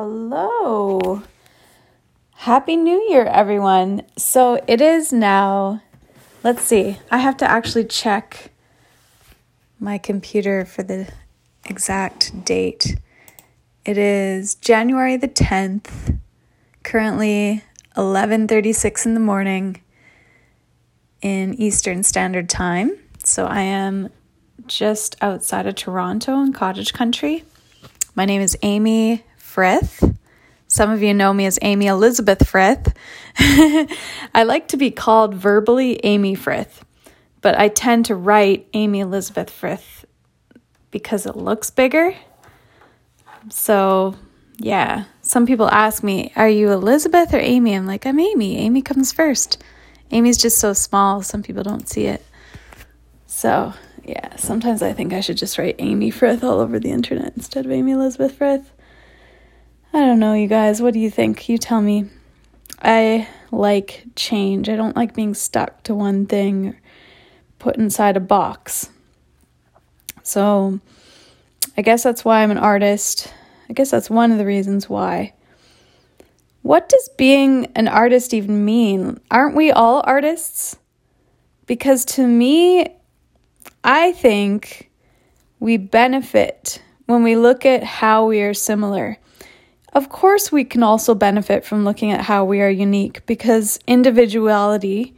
[0.00, 1.24] Hello.
[2.36, 4.02] Happy New Year, everyone.
[4.16, 5.82] So it is now,
[6.44, 8.52] let's see, I have to actually check
[9.80, 11.08] my computer for the
[11.64, 12.94] exact date.
[13.84, 16.20] It is January the 10th,
[16.84, 17.64] currently
[17.96, 19.82] 11:36 in the morning
[21.20, 22.96] in Eastern Standard Time.
[23.24, 24.10] So I am
[24.68, 27.42] just outside of Toronto in cottage country.
[28.14, 29.24] My name is Amy
[29.58, 30.14] Frith.
[30.68, 32.94] Some of you know me as Amy Elizabeth Frith.
[33.38, 36.84] I like to be called verbally Amy Frith,
[37.40, 40.04] but I tend to write Amy Elizabeth Frith
[40.92, 42.14] because it looks bigger.
[43.50, 44.14] So,
[44.58, 47.74] yeah, some people ask me, Are you Elizabeth or Amy?
[47.74, 48.58] I'm like, I'm Amy.
[48.58, 49.60] Amy comes first.
[50.12, 52.24] Amy's just so small, some people don't see it.
[53.26, 53.72] So,
[54.04, 57.66] yeah, sometimes I think I should just write Amy Frith all over the internet instead
[57.66, 58.72] of Amy Elizabeth Frith.
[59.92, 60.82] I don't know, you guys.
[60.82, 61.48] What do you think?
[61.48, 62.10] You tell me.
[62.80, 64.68] I like change.
[64.68, 66.76] I don't like being stuck to one thing
[67.58, 68.90] put inside a box.
[70.22, 70.78] So,
[71.76, 73.32] I guess that's why I'm an artist.
[73.68, 75.32] I guess that's one of the reasons why.
[76.62, 79.20] What does being an artist even mean?
[79.30, 80.76] Aren't we all artists?
[81.66, 82.86] Because to me,
[83.82, 84.90] I think
[85.60, 89.18] we benefit when we look at how we are similar.
[89.92, 95.14] Of course, we can also benefit from looking at how we are unique because individuality,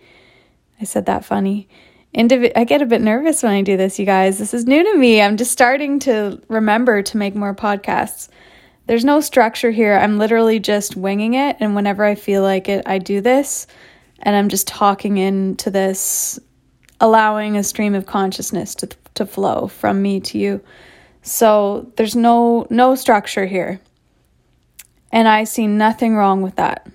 [0.81, 1.69] I said that funny.
[2.15, 4.39] Indivi- I get a bit nervous when I do this, you guys.
[4.39, 5.21] This is new to me.
[5.21, 8.29] I'm just starting to remember to make more podcasts.
[8.87, 9.95] There's no structure here.
[9.97, 11.57] I'm literally just winging it.
[11.61, 13.67] And whenever I feel like it, I do this.
[14.21, 16.41] And I'm just talking into this,
[17.01, 20.61] allowing a stream of consciousness to, to flow from me to you.
[21.23, 23.81] So there's no no structure here.
[25.13, 26.87] And I see nothing wrong with that.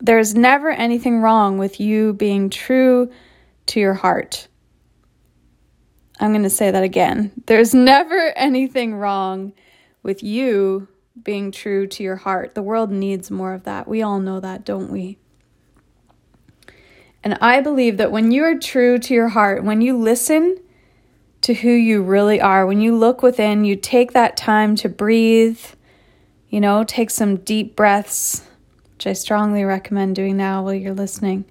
[0.00, 3.10] There's never anything wrong with you being true
[3.66, 4.48] to your heart.
[6.18, 7.32] I'm going to say that again.
[7.46, 9.52] There's never anything wrong
[10.02, 10.88] with you
[11.22, 12.54] being true to your heart.
[12.54, 13.88] The world needs more of that.
[13.88, 15.18] We all know that, don't we?
[17.24, 20.58] And I believe that when you are true to your heart, when you listen
[21.40, 25.60] to who you really are, when you look within, you take that time to breathe
[26.56, 28.42] you know, take some deep breaths,
[28.94, 31.44] which I strongly recommend doing now while you're listening.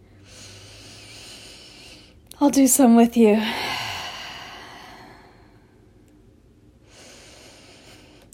[2.42, 3.34] I'll do some with you.
[3.34, 3.44] You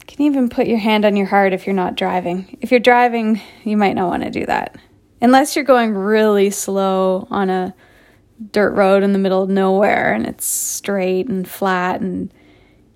[0.08, 2.58] can even put your hand on your heart if you're not driving.
[2.62, 4.78] If you're driving, you might not want to do that.
[5.22, 7.76] Unless you're going really slow on a
[8.54, 12.34] dirt road in the middle of nowhere and it's straight and flat and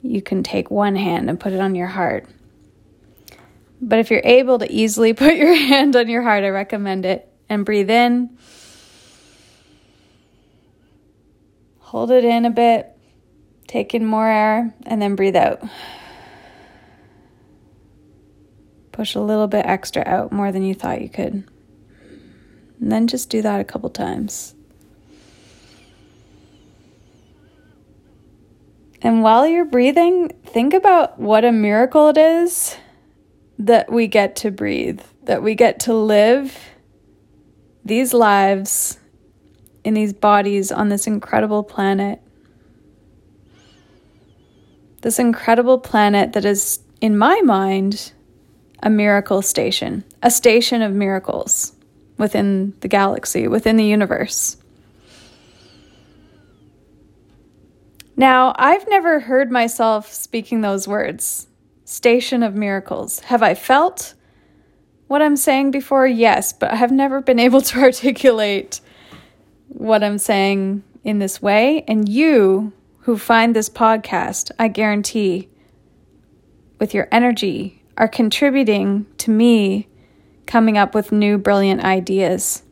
[0.01, 2.29] you can take one hand and put it on your heart.
[3.81, 7.29] But if you're able to easily put your hand on your heart, I recommend it.
[7.47, 8.37] And breathe in.
[11.79, 12.91] Hold it in a bit.
[13.67, 15.61] Take in more air and then breathe out.
[18.91, 21.47] Push a little bit extra out, more than you thought you could.
[22.79, 24.55] And then just do that a couple times.
[29.01, 32.77] And while you're breathing, think about what a miracle it is
[33.59, 36.57] that we get to breathe, that we get to live
[37.83, 38.97] these lives
[39.83, 42.19] in these bodies on this incredible planet.
[45.01, 48.11] This incredible planet that is, in my mind,
[48.81, 51.73] a miracle station, a station of miracles
[52.17, 54.57] within the galaxy, within the universe.
[58.17, 61.47] Now, I've never heard myself speaking those words
[61.85, 63.19] station of miracles.
[63.21, 64.15] Have I felt
[65.07, 66.05] what I'm saying before?
[66.05, 68.81] Yes, but I have never been able to articulate
[69.69, 71.85] what I'm saying in this way.
[71.87, 75.47] And you who find this podcast, I guarantee,
[76.79, 79.87] with your energy, are contributing to me
[80.45, 82.63] coming up with new brilliant ideas.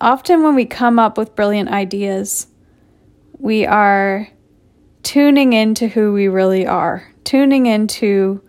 [0.00, 2.48] Often, when we come up with brilliant ideas,
[3.38, 4.28] we are
[5.04, 8.42] tuning into who we really are, tuning into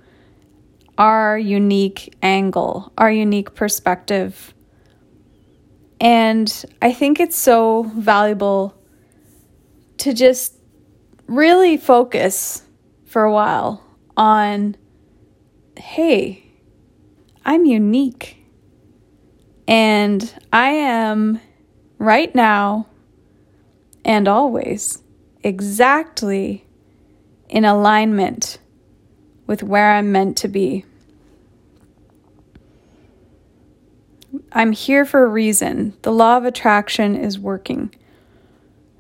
[0.97, 4.53] our unique angle, our unique perspective.
[5.99, 8.73] And I think it's so valuable
[9.97, 10.55] to just
[11.27, 12.63] really focus
[13.05, 13.83] for a while
[14.17, 14.75] on
[15.77, 16.51] hey,
[17.43, 18.37] I'm unique.
[19.67, 21.41] And I am
[21.97, 22.87] right now
[24.05, 25.01] and always
[25.45, 26.65] exactly
[27.47, 28.57] in alignment
[29.45, 30.83] with where I'm meant to be.
[34.51, 35.95] I'm here for a reason.
[36.01, 37.93] The law of attraction is working.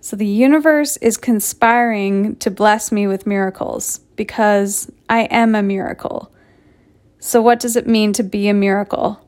[0.01, 6.31] So the universe is conspiring to bless me with miracles because I am a miracle.
[7.17, 9.19] So, what does it mean to be a miracle?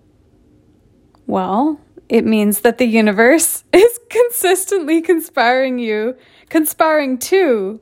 [1.25, 1.79] Well,
[2.09, 6.15] it means that the universe is consistently conspiring you,
[6.49, 7.81] conspiring to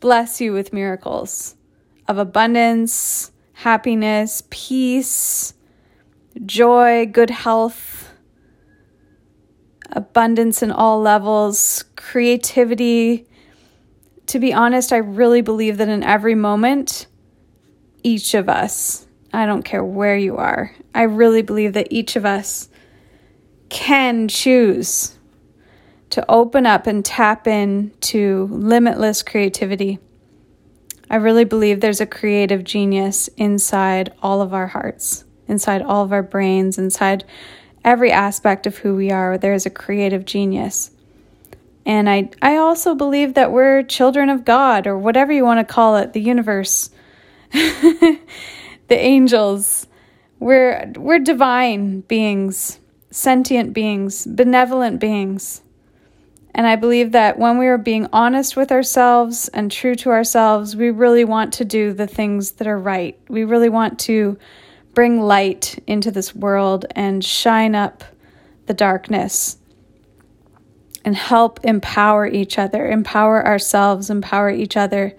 [0.00, 1.56] bless you with miracles
[2.08, 5.54] of abundance, happiness, peace,
[6.46, 8.10] joy, good health,
[9.92, 13.26] abundance in all levels, creativity.
[14.26, 17.06] To be honest, I really believe that in every moment,
[18.02, 22.24] each of us, I don't care where you are, I really believe that each of
[22.24, 22.68] us
[23.68, 25.16] can choose
[26.10, 29.98] to open up and tap into limitless creativity.
[31.08, 36.12] I really believe there's a creative genius inside all of our hearts, inside all of
[36.12, 37.24] our brains, inside
[37.84, 39.38] every aspect of who we are.
[39.38, 40.90] There is a creative genius.
[41.86, 45.72] And I, I also believe that we're children of God, or whatever you want to
[45.72, 46.90] call it, the universe,
[47.52, 48.18] the
[48.90, 49.86] angels.
[50.38, 52.80] We're, we're divine beings
[53.10, 55.62] sentient beings, benevolent beings.
[56.54, 60.74] And I believe that when we are being honest with ourselves and true to ourselves,
[60.74, 63.18] we really want to do the things that are right.
[63.28, 64.36] We really want to
[64.92, 68.02] bring light into this world and shine up
[68.66, 69.58] the darkness
[71.04, 75.16] and help empower each other, empower ourselves, empower each other.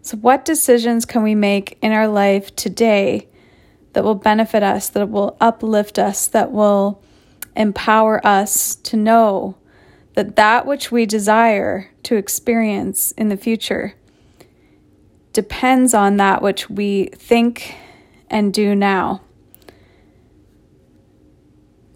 [0.00, 3.28] So, what decisions can we make in our life today
[3.92, 7.02] that will benefit us, that will uplift us, that will
[7.56, 9.56] empower us to know
[10.18, 13.94] that that which we desire to experience in the future
[15.32, 17.76] depends on that which we think
[18.28, 19.20] and do now.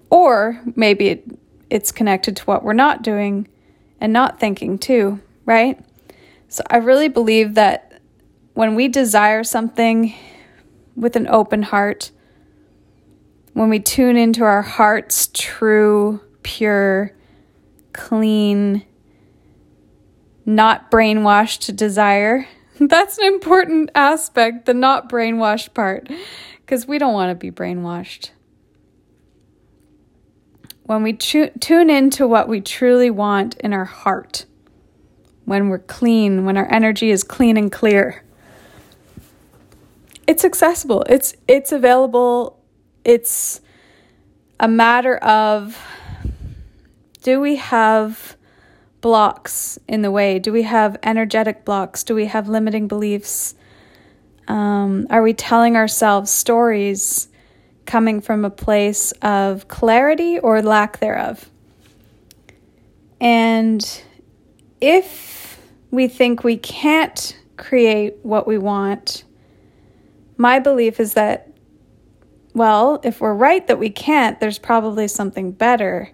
[0.08, 1.24] Or maybe it,
[1.68, 3.48] it's connected to what we're not doing
[4.00, 5.84] and not thinking too, right?
[6.46, 8.00] So I really believe that
[8.54, 10.14] when we desire something
[10.94, 12.12] with an open heart,
[13.52, 17.16] when we tune into our heart's true, pure,
[17.92, 18.84] clean,
[20.44, 22.46] not brainwashed desire.
[22.80, 26.08] That's an important aspect, the not brainwashed part,
[26.60, 28.30] because we don't want to be brainwashed.
[30.84, 34.46] When we tu- tune into what we truly want in our heart,
[35.44, 38.24] when we're clean, when our energy is clean and clear,
[40.26, 41.04] it's accessible.
[41.08, 42.62] It's it's available
[43.04, 43.60] it's
[44.60, 45.76] a matter of
[47.22, 48.36] do we have
[49.00, 50.38] blocks in the way?
[50.38, 52.04] Do we have energetic blocks?
[52.04, 53.54] Do we have limiting beliefs?
[54.48, 57.28] Um, are we telling ourselves stories
[57.86, 61.48] coming from a place of clarity or lack thereof?
[63.20, 64.02] And
[64.80, 65.60] if
[65.92, 69.22] we think we can't create what we want,
[70.36, 71.48] my belief is that
[72.54, 76.12] well, if we're right that we can't, there's probably something better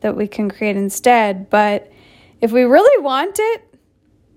[0.00, 1.50] that we can create instead.
[1.50, 1.90] But
[2.40, 3.74] if we really want it,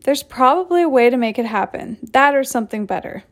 [0.04, 1.98] there's probably a way to make it happen.
[2.12, 3.24] That or something better.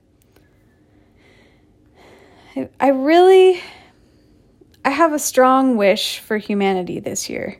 [2.79, 3.61] I really
[4.83, 7.59] I have a strong wish for humanity this year.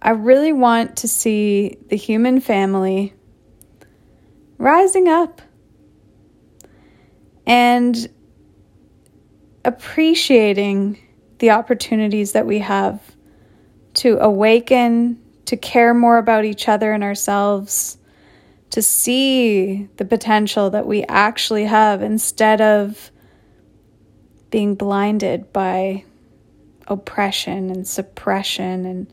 [0.00, 3.12] I really want to see the human family
[4.56, 5.42] rising up.
[7.46, 8.08] And
[9.64, 10.98] appreciating
[11.38, 13.00] the opportunities that we have
[13.94, 17.98] to awaken, to care more about each other and ourselves,
[18.70, 23.10] to see the potential that we actually have instead of
[24.50, 26.04] being blinded by
[26.86, 29.12] oppression and suppression and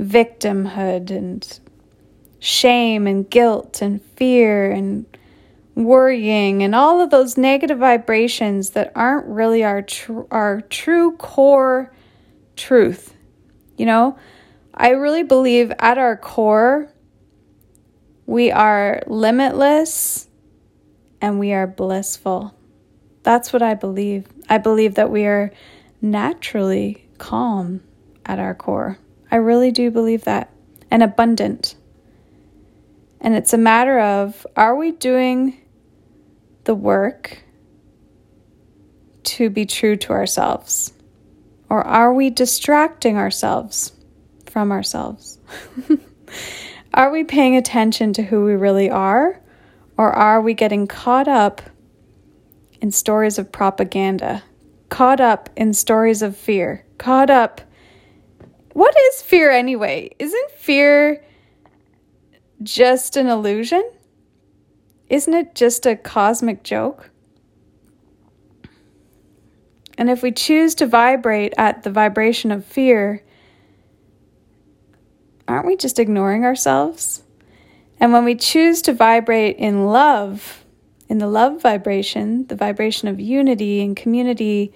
[0.00, 1.60] victimhood and
[2.38, 5.04] shame and guilt and fear and
[5.74, 11.92] worrying and all of those negative vibrations that aren't really our tr- our true core
[12.56, 13.14] truth.
[13.80, 14.18] You know,
[14.74, 16.92] I really believe at our core
[18.26, 20.28] we are limitless
[21.22, 22.54] and we are blissful.
[23.22, 24.26] That's what I believe.
[24.50, 25.50] I believe that we are
[26.02, 27.80] naturally calm
[28.26, 28.98] at our core.
[29.30, 30.52] I really do believe that
[30.90, 31.74] and abundant.
[33.18, 35.58] And it's a matter of are we doing
[36.64, 37.44] the work
[39.22, 40.92] to be true to ourselves?
[41.70, 43.92] Or are we distracting ourselves
[44.46, 45.38] from ourselves?
[46.94, 49.40] are we paying attention to who we really are?
[49.96, 51.62] Or are we getting caught up
[52.80, 54.42] in stories of propaganda,
[54.88, 57.60] caught up in stories of fear, caught up?
[58.72, 60.10] What is fear anyway?
[60.18, 61.22] Isn't fear
[62.62, 63.88] just an illusion?
[65.08, 67.09] Isn't it just a cosmic joke?
[70.00, 73.22] And if we choose to vibrate at the vibration of fear,
[75.46, 77.22] aren't we just ignoring ourselves?
[77.98, 80.64] And when we choose to vibrate in love,
[81.10, 84.72] in the love vibration, the vibration of unity and community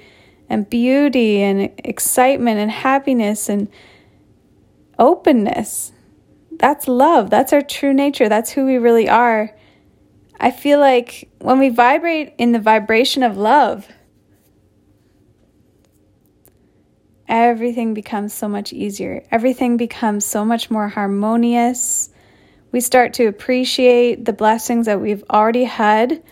[0.51, 3.71] and beauty and excitement and happiness and
[4.99, 5.93] openness,
[6.53, 7.31] that's love.
[7.31, 8.29] That's our true nature.
[8.29, 9.57] That's who we really are.
[10.39, 13.89] I feel like when we vibrate in the vibration of love,
[17.29, 19.23] everything becomes so much easier.
[19.31, 22.11] Everything becomes so much more harmonious.
[22.73, 26.23] We start to appreciate the blessings that we've already had,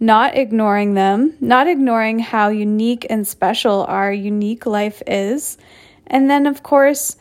[0.00, 5.58] not ignoring them, not ignoring how unique and special our unique life is.
[6.06, 7.16] And then, of course,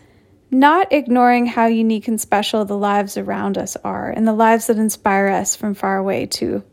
[0.49, 4.77] not ignoring how unique and special the lives around us are and the lives that
[4.77, 6.63] inspire us from far away, too.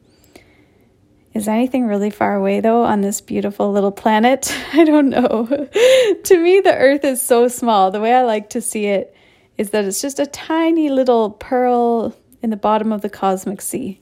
[1.38, 4.52] Is anything really far away though on this beautiful little planet?
[4.73, 5.47] I don't know.
[6.25, 7.92] to me, the earth is so small.
[7.92, 9.14] The way I like to see it
[9.57, 14.00] is that it's just a tiny little pearl in the bottom of the cosmic sea,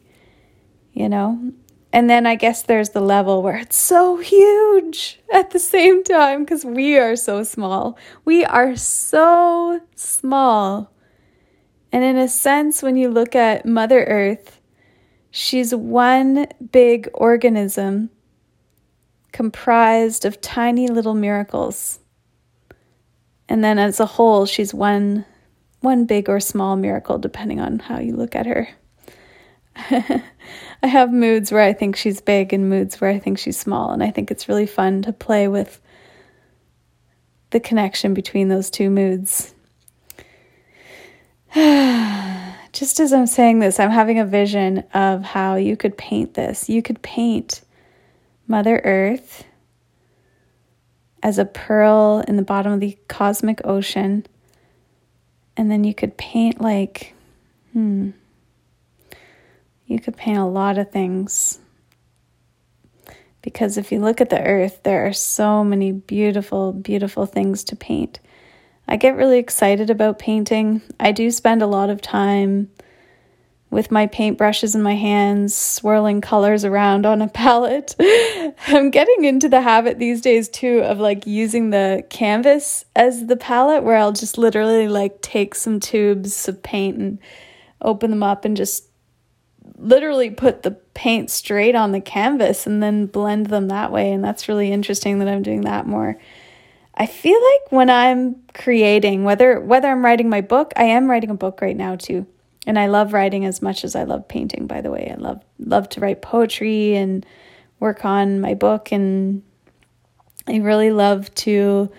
[0.94, 1.52] you know?
[1.92, 6.42] And then I guess there's the level where it's so huge at the same time
[6.42, 7.98] because we are so small.
[8.24, 10.90] We are so small.
[11.92, 14.58] And in a sense, when you look at Mother Earth,
[15.38, 18.08] She's one big organism
[19.32, 21.98] comprised of tiny little miracles.
[23.46, 25.26] And then as a whole, she's one
[25.80, 28.66] one big or small miracle depending on how you look at her.
[29.76, 33.90] I have moods where I think she's big and moods where I think she's small,
[33.90, 35.82] and I think it's really fun to play with
[37.50, 39.54] the connection between those two moods.
[42.76, 46.68] just as I'm saying this, I'm having a vision of how you could paint this.
[46.68, 47.62] You could paint
[48.46, 49.44] Mother Earth
[51.22, 54.26] as a pearl in the bottom of the cosmic ocean.
[55.56, 57.14] And then you could paint, like,
[57.72, 58.10] hmm,
[59.86, 61.58] you could paint a lot of things.
[63.40, 67.76] Because if you look at the earth, there are so many beautiful, beautiful things to
[67.76, 68.20] paint.
[68.88, 70.82] I get really excited about painting.
[71.00, 72.70] I do spend a lot of time
[73.70, 77.96] with my paintbrushes in my hands, swirling colors around on a palette.
[78.68, 83.36] I'm getting into the habit these days too of like using the canvas as the
[83.36, 87.18] palette where I'll just literally like take some tubes of paint and
[87.82, 88.84] open them up and just
[89.78, 94.24] literally put the paint straight on the canvas and then blend them that way and
[94.24, 96.18] that's really interesting that I'm doing that more.
[96.96, 101.30] I feel like when I'm creating, whether whether I'm writing my book, I am writing
[101.30, 102.26] a book right now too.
[102.66, 105.12] And I love writing as much as I love painting, by the way.
[105.12, 107.24] I love love to write poetry and
[107.78, 109.42] work on my book and
[110.48, 111.90] I really love to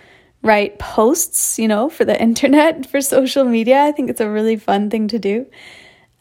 [0.42, 3.84] write posts, you know, for the internet, for social media.
[3.84, 5.46] I think it's a really fun thing to do.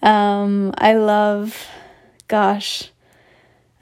[0.03, 1.67] Um, I love,
[2.29, 2.91] gosh,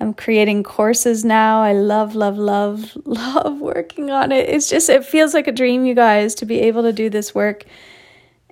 [0.00, 1.62] I'm creating courses now.
[1.62, 4.48] I love, love, love, love working on it.
[4.48, 7.34] It's just, it feels like a dream, you guys, to be able to do this
[7.34, 7.64] work.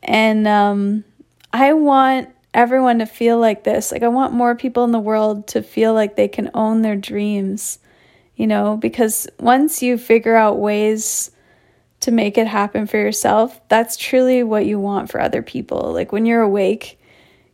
[0.03, 1.05] And um,
[1.53, 3.93] I want everyone to feel like this.
[3.93, 6.97] Like, I want more people in the world to feel like they can own their
[6.97, 7.79] dreams,
[8.37, 11.31] you know, because once you figure out ways
[12.01, 15.93] to make it happen for yourself, that's truly what you want for other people.
[15.93, 17.01] Like, when you're awake,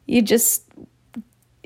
[0.07, 0.65] you just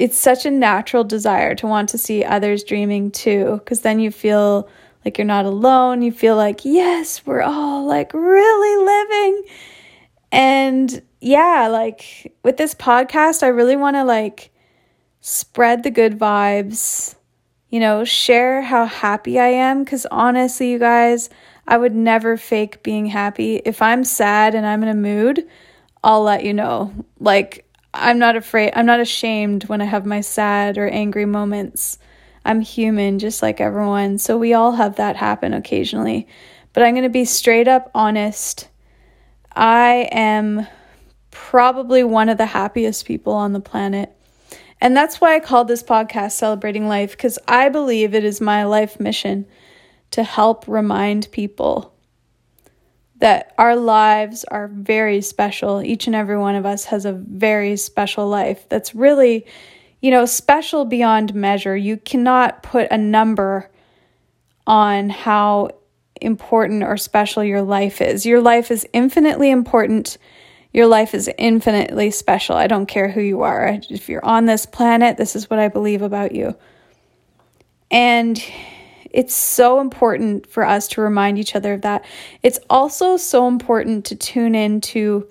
[0.02, 4.10] it's such a natural desire to want to see others dreaming too, because then you
[4.10, 4.68] feel
[5.04, 6.02] like you're not alone.
[6.02, 9.44] You feel like, yes, we're all like really living.
[10.32, 14.50] And yeah, like with this podcast, I really want to like
[15.20, 17.14] spread the good vibes,
[17.68, 19.84] you know, share how happy I am.
[19.84, 21.30] Because honestly, you guys,
[21.68, 23.62] I would never fake being happy.
[23.64, 25.46] If I'm sad and I'm in a mood,
[26.02, 26.92] I'll let you know.
[27.20, 31.98] Like, I'm not afraid, I'm not ashamed when I have my sad or angry moments.
[32.44, 34.18] I'm human just like everyone.
[34.18, 36.26] So we all have that happen occasionally.
[36.72, 38.68] But I'm going to be straight up honest.
[39.54, 40.66] I am
[41.30, 44.14] probably one of the happiest people on the planet.
[44.80, 48.64] And that's why I called this podcast Celebrating Life, because I believe it is my
[48.64, 49.46] life mission
[50.10, 51.91] to help remind people
[53.22, 55.80] that our lives are very special.
[55.80, 59.46] Each and every one of us has a very special life that's really
[60.02, 61.76] you know, special beyond measure.
[61.76, 63.70] You cannot put a number
[64.66, 65.70] on how
[66.20, 68.26] important or special your life is.
[68.26, 70.18] Your life is infinitely important.
[70.72, 72.56] Your life is infinitely special.
[72.56, 73.78] I don't care who you are.
[73.88, 76.56] If you're on this planet, this is what I believe about you.
[77.90, 78.42] And
[79.12, 82.04] it's so important for us to remind each other of that.
[82.42, 85.28] It's also so important to tune into,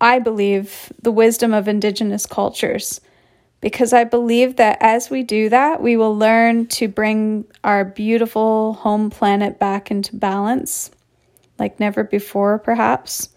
[0.00, 3.00] I believe, the wisdom of Indigenous cultures
[3.60, 8.74] because I believe that as we do that, we will learn to bring our beautiful
[8.74, 10.90] home planet back into balance
[11.58, 13.28] like never before, perhaps.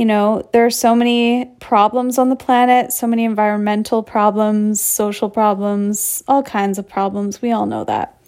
[0.00, 5.28] You know, there are so many problems on the planet, so many environmental problems, social
[5.28, 7.42] problems, all kinds of problems.
[7.42, 8.18] We all know that.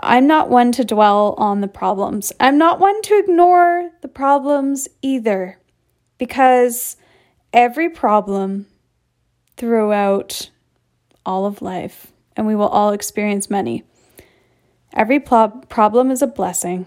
[0.00, 2.32] I'm not one to dwell on the problems.
[2.38, 5.58] I'm not one to ignore the problems either,
[6.16, 6.96] because
[7.52, 8.66] every problem
[9.56, 10.48] throughout
[11.26, 13.82] all of life, and we will all experience many.
[14.94, 16.86] Every pl- problem is a blessing.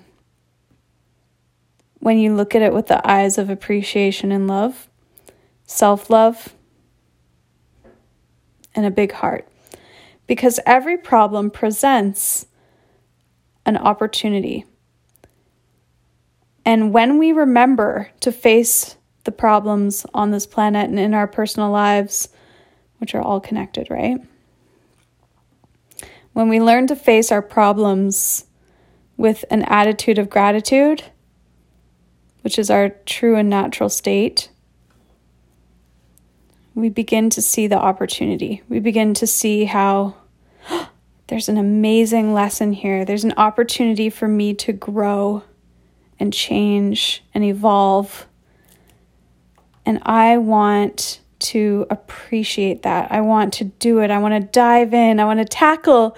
[2.02, 4.90] When you look at it with the eyes of appreciation and love,
[5.66, 6.56] self love,
[8.76, 9.48] and a big heart.
[10.26, 12.48] Because every problem presents
[13.68, 14.66] an opportunity.
[16.66, 21.70] And when we remember to face the problems on this planet and in our personal
[21.70, 22.30] lives,
[22.98, 24.18] which are all connected, right?
[26.34, 28.46] When we learn to face our problems
[29.18, 31.04] with an attitude of gratitude,
[32.42, 34.50] which is our true and natural state,
[36.74, 38.64] we begin to see the opportunity.
[38.70, 40.16] We begin to see how
[41.28, 43.06] there's an amazing lesson here.
[43.06, 45.44] There's an opportunity for me to grow
[46.20, 48.28] and change and evolve.
[49.86, 53.12] And I want to appreciate that.
[53.12, 54.12] I want to do it.
[54.12, 55.20] I want to dive in.
[55.20, 56.16] I want to tackle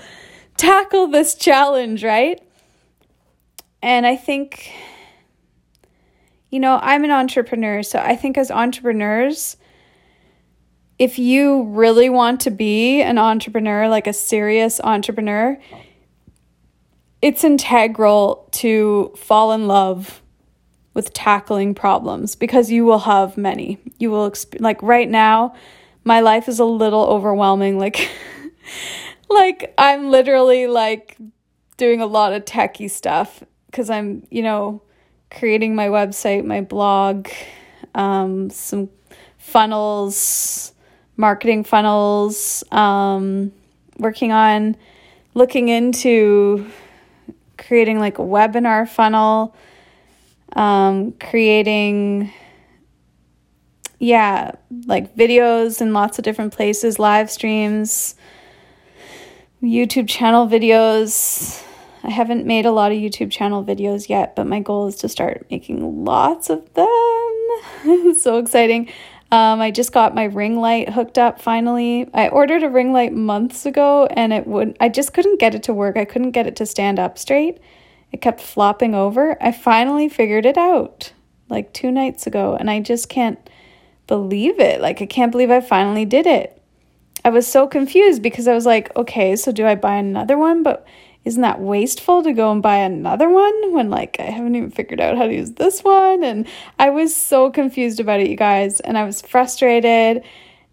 [0.57, 2.41] tackle this challenge, right?
[3.81, 4.71] And I think
[6.53, 9.57] you know, I'm an entrepreneur, so I think as entrepreneurs
[10.99, 15.59] if you really want to be an entrepreneur, like a serious entrepreneur,
[17.21, 20.21] it's integral to fall in love
[20.93, 23.79] with tackling problems because you will have many.
[23.97, 25.55] You will exp- like right now
[26.03, 28.09] my life is a little overwhelming like
[29.29, 31.17] like I'm literally like
[31.77, 34.83] doing a lot of techie stuff cuz I'm, you know,
[35.37, 37.29] creating my website, my blog,
[37.95, 38.89] um some
[39.37, 40.73] funnels,
[41.17, 43.51] marketing funnels, um
[43.97, 44.75] working on
[45.33, 46.69] looking into
[47.57, 49.55] creating like a webinar funnel
[50.55, 52.31] um, creating,
[53.99, 54.51] yeah,
[54.85, 58.15] like videos in lots of different places, live streams,
[59.61, 61.62] YouTube channel videos.
[62.03, 65.09] I haven't made a lot of YouTube channel videos yet, but my goal is to
[65.09, 68.15] start making lots of them.
[68.15, 68.89] so exciting.
[69.31, 72.09] Um, I just got my ring light hooked up finally.
[72.13, 75.63] I ordered a ring light months ago and it would I just couldn't get it
[75.63, 75.97] to work.
[75.97, 77.59] I couldn't get it to stand up straight.
[78.11, 79.35] It kept flopping over.
[79.41, 81.13] I finally figured it out
[81.49, 83.39] like two nights ago, and I just can't
[84.07, 84.81] believe it.
[84.81, 86.61] Like, I can't believe I finally did it.
[87.25, 90.61] I was so confused because I was like, okay, so do I buy another one?
[90.61, 90.85] But
[91.25, 94.99] isn't that wasteful to go and buy another one when like I haven't even figured
[94.99, 96.23] out how to use this one?
[96.23, 100.23] And I was so confused about it, you guys, and I was frustrated.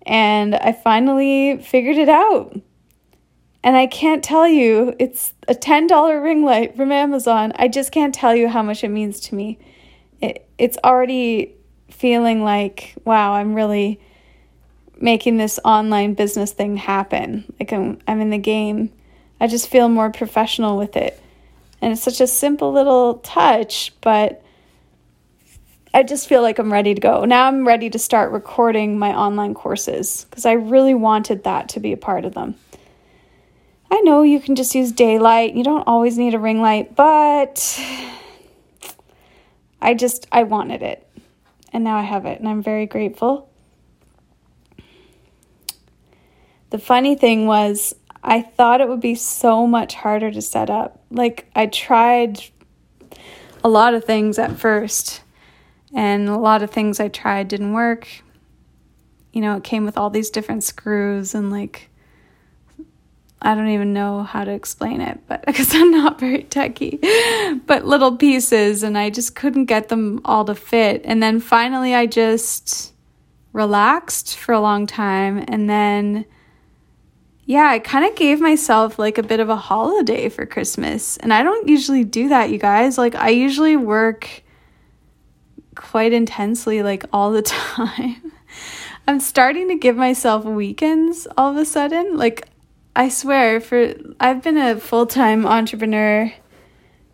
[0.07, 2.59] And I finally figured it out.
[3.63, 7.53] And I can't tell you, it's a $10 ring light from Amazon.
[7.57, 9.59] I just can't tell you how much it means to me.
[10.21, 11.55] It, it's already
[11.91, 14.01] feeling like, wow, I'm really
[14.99, 17.53] making this online business thing happen.
[17.61, 18.91] Like I'm, I'm in the game.
[19.40, 21.20] I just feel more professional with it.
[21.81, 24.44] And it's such a simple little touch, but
[25.92, 27.24] I just feel like I'm ready to go.
[27.24, 31.81] Now I'm ready to start recording my online courses because I really wanted that to
[31.81, 32.55] be a part of them.
[33.90, 35.55] I know you can just use daylight.
[35.55, 37.81] You don't always need a ring light, but
[39.83, 41.07] I just I wanted it.
[41.72, 43.48] And now I have it and I'm very grateful.
[46.70, 51.02] The funny thing was I thought it would be so much harder to set up.
[51.11, 52.40] Like I tried
[53.64, 55.22] a lot of things at first
[55.94, 58.09] and a lot of things I tried didn't work.
[59.33, 61.90] You know, it came with all these different screws and like
[63.42, 66.98] I don't even know how to explain it, but because I'm not very techy,
[67.66, 71.02] but little pieces, and I just couldn't get them all to fit.
[71.04, 72.92] And then finally, I just
[73.52, 75.44] relaxed for a long time.
[75.48, 76.26] And then,
[77.51, 81.17] yeah, I kind of gave myself like a bit of a holiday for Christmas.
[81.17, 82.97] And I don't usually do that, you guys.
[82.97, 84.45] Like, I usually work
[85.75, 87.43] quite intensely, like all the
[87.77, 88.31] time.
[89.09, 92.17] I'm starting to give myself weekends all of a sudden.
[92.17, 92.47] Like,
[92.95, 96.33] I swear, for I've been a full time entrepreneur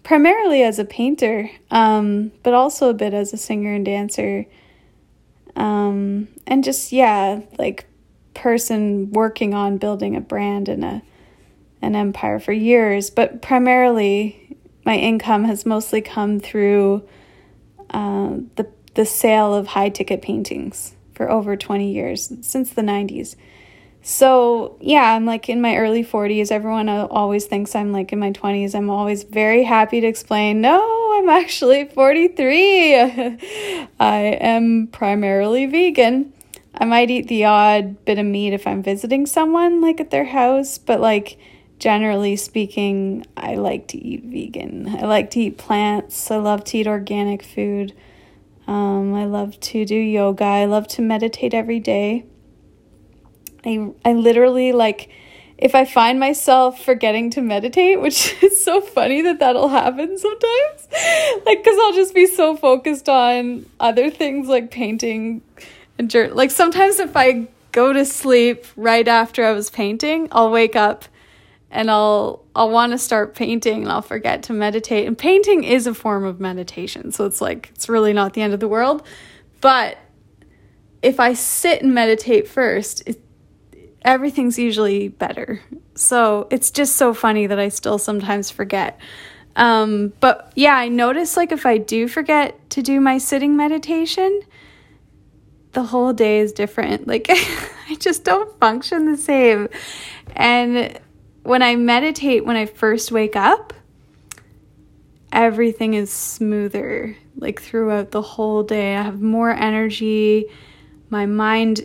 [0.02, 4.44] primarily as a painter, um, but also a bit as a singer and dancer.
[5.56, 7.86] Um, and just, yeah, like
[8.36, 11.02] person working on building a brand and a
[11.82, 17.06] an empire for years, but primarily my income has mostly come through
[17.90, 23.36] uh, the the sale of high ticket paintings for over 20 years since the 90s.
[24.02, 26.52] So, yeah, I'm like in my early 40s.
[26.52, 28.74] Everyone always thinks I'm like in my 20s.
[28.74, 32.94] I'm always very happy to explain, no, I'm actually 43.
[34.00, 36.32] I am primarily vegan.
[36.78, 40.26] I might eat the odd bit of meat if I'm visiting someone like at their
[40.26, 41.38] house, but like
[41.78, 44.88] generally speaking, I like to eat vegan.
[44.88, 46.30] I like to eat plants.
[46.30, 47.94] I love to eat organic food.
[48.66, 50.44] Um, I love to do yoga.
[50.44, 52.26] I love to meditate every day.
[53.64, 55.08] I I literally like
[55.58, 60.88] if I find myself forgetting to meditate, which is so funny that that'll happen sometimes,
[61.46, 65.42] like because I'll just be so focused on other things like painting
[65.98, 70.50] and jour- like sometimes if I go to sleep right after I was painting, I'll
[70.50, 71.04] wake up
[71.70, 75.06] and I'll I'll want to start painting and I'll forget to meditate.
[75.06, 78.54] And painting is a form of meditation, so it's like it's really not the end
[78.54, 79.02] of the world.
[79.60, 79.98] But
[81.02, 83.20] if I sit and meditate first, it,
[84.02, 85.60] everything's usually better.
[85.94, 88.98] So it's just so funny that I still sometimes forget.
[89.56, 94.40] Um, but yeah, I notice like if I do forget to do my sitting meditation,
[95.76, 97.06] the whole day is different.
[97.06, 99.68] Like I just don't function the same.
[100.34, 100.98] And
[101.42, 103.74] when I meditate, when I first wake up,
[105.30, 108.96] everything is smoother like throughout the whole day.
[108.96, 110.46] I have more energy.
[111.10, 111.82] My mind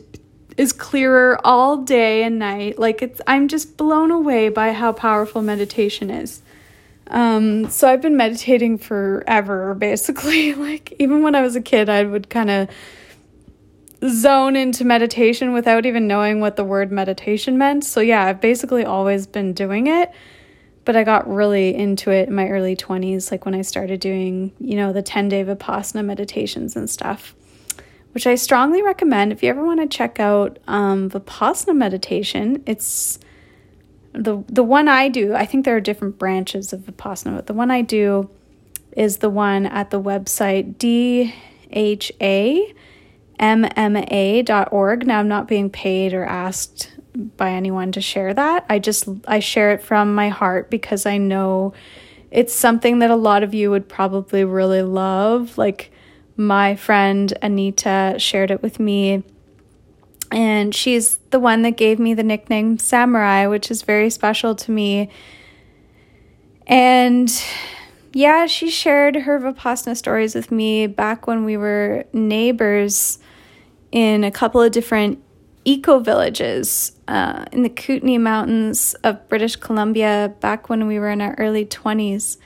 [0.55, 2.79] is clearer all day and night.
[2.79, 6.41] Like it's I'm just blown away by how powerful meditation is.
[7.07, 10.53] Um, so I've been meditating forever, basically.
[10.53, 12.69] Like even when I was a kid, I would kind of
[14.07, 17.83] zone into meditation without even knowing what the word meditation meant.
[17.83, 20.11] So yeah, I've basically always been doing it.
[20.83, 24.51] But I got really into it in my early 20s, like when I started doing,
[24.59, 27.35] you know, the 10 day Vipassana meditations and stuff
[28.13, 32.63] which I strongly recommend if you ever want to check out um, Vipassana meditation.
[32.65, 33.19] It's
[34.13, 35.33] the the one I do.
[35.33, 38.29] I think there are different branches of Vipassana, but the one I do
[38.95, 40.77] is the one at the website
[43.41, 45.07] dhamma.org.
[45.07, 46.91] Now I'm not being paid or asked
[47.37, 48.65] by anyone to share that.
[48.69, 51.73] I just I share it from my heart because I know
[52.29, 55.57] it's something that a lot of you would probably really love.
[55.57, 55.91] Like
[56.37, 59.23] my friend Anita shared it with me.
[60.31, 64.71] And she's the one that gave me the nickname Samurai, which is very special to
[64.71, 65.09] me.
[66.67, 67.29] And
[68.13, 73.19] yeah, she shared her Vipassana stories with me back when we were neighbors
[73.91, 75.21] in a couple of different
[75.65, 81.21] eco villages uh, in the Kootenay Mountains of British Columbia back when we were in
[81.21, 82.37] our early 20s.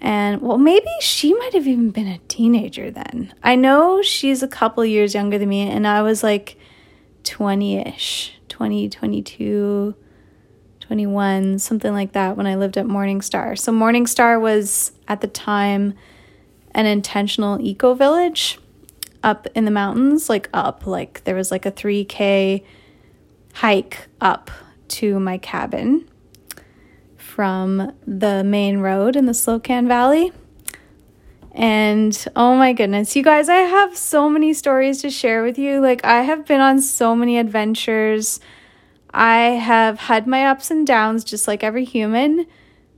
[0.00, 3.32] And well, maybe she might have even been a teenager then.
[3.42, 6.58] I know she's a couple years younger than me, and I was like
[7.22, 9.94] 20 ish, 20, 22,
[10.80, 13.56] 21, something like that when I lived at Morningstar.
[13.56, 15.94] So, Morningstar was at the time
[16.74, 18.58] an intentional eco village
[19.22, 22.64] up in the mountains, like up, like there was like a 3K
[23.54, 24.50] hike up
[24.88, 26.08] to my cabin
[27.16, 30.32] from the main road in the Slocan Valley.
[31.52, 35.80] And oh my goodness, you guys, I have so many stories to share with you.
[35.80, 38.40] Like, I have been on so many adventures.
[39.12, 42.46] I have had my ups and downs just like every human,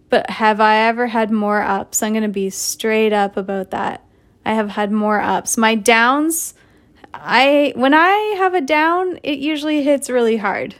[0.09, 2.03] but have I ever had more ups?
[2.03, 4.05] I'm going to be straight up about that.
[4.45, 5.57] I have had more ups.
[5.57, 6.55] My downs,
[7.13, 10.75] I when I have a down, it usually hits really hard.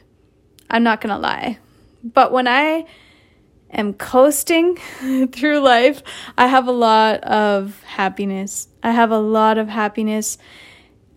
[0.69, 1.59] I'm not going to lie.
[2.03, 2.85] But when I
[3.71, 4.77] am coasting
[5.31, 6.01] through life,
[6.37, 8.67] I have a lot of happiness.
[8.83, 10.37] I have a lot of happiness.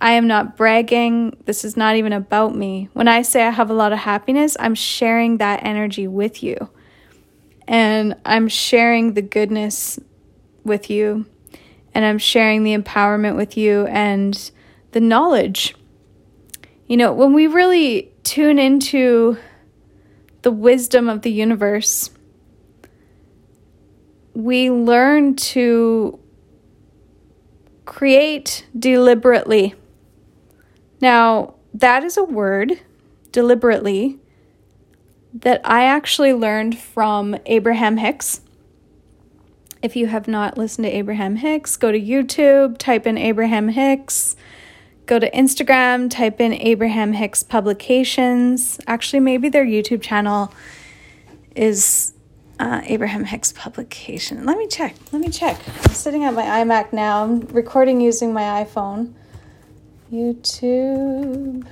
[0.00, 1.36] I am not bragging.
[1.44, 2.88] This is not even about me.
[2.92, 6.70] When I say I have a lot of happiness, I'm sharing that energy with you.
[7.66, 9.98] And I'm sharing the goodness
[10.64, 11.26] with you.
[11.94, 14.50] And I'm sharing the empowerment with you and
[14.92, 15.74] the knowledge
[16.88, 19.36] You know, when we really tune into
[20.40, 22.08] the wisdom of the universe,
[24.32, 26.18] we learn to
[27.84, 29.74] create deliberately.
[31.02, 32.80] Now, that is a word,
[33.32, 34.18] deliberately,
[35.34, 38.40] that I actually learned from Abraham Hicks.
[39.80, 44.34] If you have not listened to Abraham Hicks, go to YouTube, type in Abraham Hicks.
[45.06, 48.80] Go to Instagram, type in Abraham Hicks Publications.
[48.86, 50.52] Actually, maybe their YouTube channel
[51.54, 52.12] is
[52.58, 54.44] uh, Abraham Hicks Publication.
[54.44, 54.96] Let me check.
[55.12, 55.60] Let me check.
[55.84, 57.22] I'm sitting at my iMac now.
[57.22, 59.14] I'm recording using my iPhone.
[60.12, 61.66] YouTube.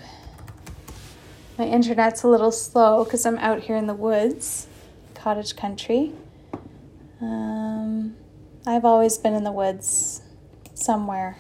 [1.59, 4.69] My internet's a little slow because I'm out here in the woods,
[5.15, 6.13] cottage country.
[7.21, 8.17] Um,
[8.67, 10.23] I've always been in the woods
[10.75, 11.39] somewhere.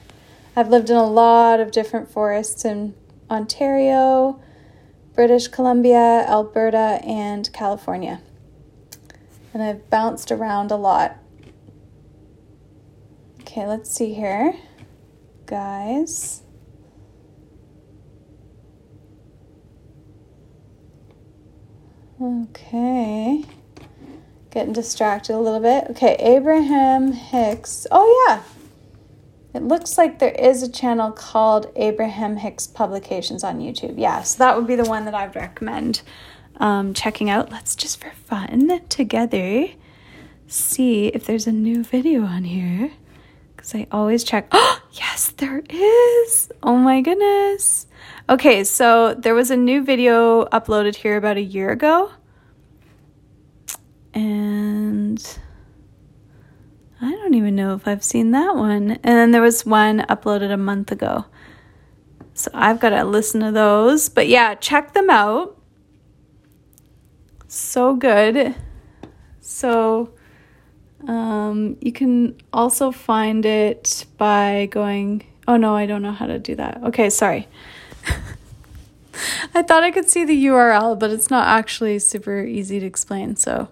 [0.54, 2.94] I've lived in a lot of different forests in
[3.30, 4.40] Ontario,
[5.14, 8.22] British Columbia, Alberta, and California.
[9.52, 11.18] And I've bounced around a lot.
[13.40, 14.54] Okay, let's see here.
[15.46, 16.42] Guys.
[22.20, 23.44] Okay.
[24.56, 25.84] Getting distracted a little bit.
[25.90, 27.86] Okay, Abraham Hicks.
[27.90, 28.42] Oh, yeah.
[29.52, 33.98] It looks like there is a channel called Abraham Hicks Publications on YouTube.
[33.98, 36.00] Yeah, so that would be the one that I would recommend
[36.56, 37.52] um, checking out.
[37.52, 39.68] Let's just for fun together
[40.46, 42.92] see if there's a new video on here.
[43.54, 44.48] Because I always check.
[44.52, 46.50] Oh, yes, there is.
[46.62, 47.88] Oh my goodness.
[48.30, 52.12] Okay, so there was a new video uploaded here about a year ago.
[54.16, 55.38] And
[57.02, 58.92] I don't even know if I've seen that one.
[58.92, 61.26] And then there was one uploaded a month ago.
[62.32, 64.08] So I've got to listen to those.
[64.08, 65.60] But yeah, check them out.
[67.46, 68.54] So good.
[69.40, 70.14] So
[71.06, 75.26] um, you can also find it by going.
[75.46, 76.82] Oh no, I don't know how to do that.
[76.84, 77.48] Okay, sorry.
[79.54, 83.36] I thought I could see the URL, but it's not actually super easy to explain.
[83.36, 83.68] So,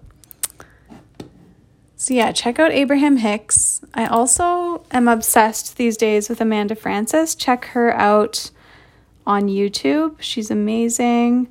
[2.05, 3.81] so yeah, check out Abraham Hicks.
[3.95, 7.35] I also am obsessed these days with Amanda Frances.
[7.35, 8.51] Check her out
[9.27, 10.17] on YouTube.
[10.21, 11.49] She's amazing.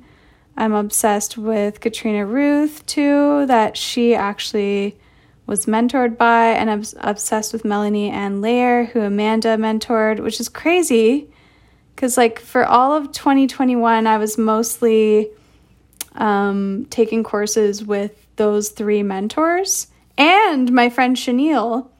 [0.56, 4.96] I'm obsessed with Katrina Ruth too, that she actually
[5.44, 10.48] was mentored by, and I'm obsessed with Melanie Ann Layer, who Amanda mentored, which is
[10.48, 11.28] crazy
[11.96, 15.30] because, like, for all of 2021, I was mostly
[16.12, 21.90] um, taking courses with those three mentors and my friend Chenille,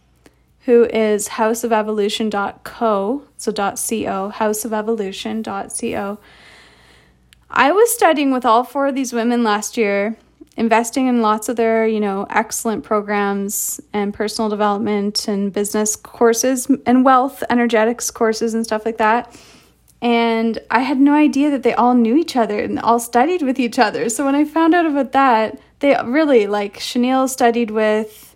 [0.64, 6.18] who is houseofevolution.co, so .co, houseofevolution.co.
[7.50, 10.16] I was studying with all four of these women last year,
[10.56, 16.68] investing in lots of their, you know, excellent programs and personal development and business courses
[16.86, 19.38] and wealth energetics courses and stuff like that.
[20.00, 23.58] And I had no idea that they all knew each other and all studied with
[23.58, 24.08] each other.
[24.08, 28.34] So when I found out about that, they really like Chenille studied with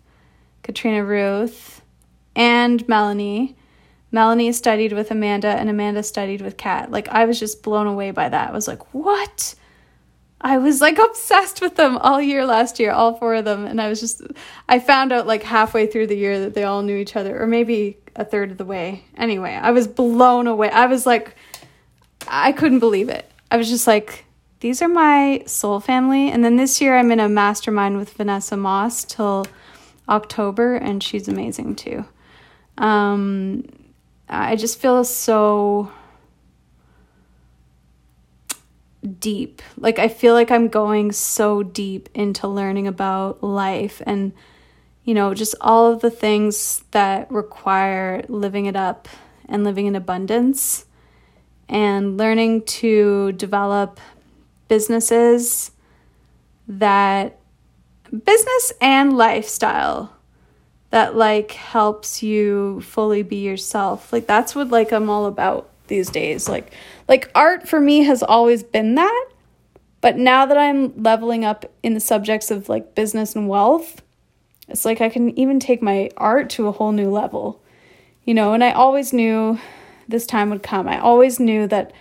[0.63, 1.81] Katrina Ruth
[2.37, 3.57] and Melanie.
[4.13, 6.91] Melanie studied with Amanda and Amanda studied with Kat.
[6.91, 8.51] Like I was just blown away by that.
[8.51, 9.55] I was like, "What?"
[10.43, 13.81] I was like obsessed with them all year last year, all four of them, and
[13.81, 14.21] I was just
[14.69, 17.47] I found out like halfway through the year that they all knew each other or
[17.47, 19.05] maybe a third of the way.
[19.17, 20.69] Anyway, I was blown away.
[20.69, 21.35] I was like
[22.29, 23.31] I couldn't believe it.
[23.51, 24.27] I was just like,
[24.61, 26.31] these are my soul family.
[26.31, 29.47] And then this year I'm in a mastermind with Vanessa Moss till
[30.09, 32.05] October, and she's amazing too.
[32.77, 33.65] Um,
[34.29, 35.93] I just feel so
[39.21, 39.63] deep.
[39.77, 44.33] Like, I feel like I'm going so deep into learning about life and,
[45.05, 49.09] you know, just all of the things that require living it up
[49.49, 50.85] and living in abundance
[51.69, 54.01] and learning to develop
[54.69, 55.73] businesses
[56.69, 57.39] that
[58.11, 60.15] business and lifestyle
[60.91, 64.13] that like helps you fully be yourself.
[64.13, 66.49] Like that's what like I'm all about these days.
[66.49, 66.73] Like
[67.09, 69.27] like art for me has always been that.
[70.01, 74.01] But now that I'm leveling up in the subjects of like business and wealth,
[74.69, 77.61] it's like I can even take my art to a whole new level.
[78.25, 79.59] You know, and I always knew
[80.07, 80.87] this time would come.
[80.87, 81.93] I always knew that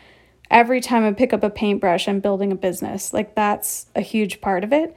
[0.50, 3.14] every time I pick up a paintbrush, I'm building a business.
[3.14, 4.96] Like that's a huge part of it.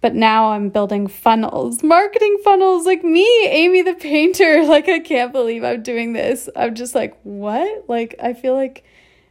[0.00, 4.62] But now I'm building funnels, marketing funnels, like me, Amy the painter.
[4.68, 6.48] Like, I can't believe I'm doing this.
[6.54, 7.88] I'm just like, what?
[7.88, 8.84] Like, I feel like